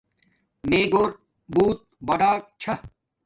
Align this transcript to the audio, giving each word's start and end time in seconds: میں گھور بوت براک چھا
میں 0.69 0.85
گھور 0.93 1.09
بوت 1.53 1.77
براک 2.07 2.39
چھا 2.61 2.73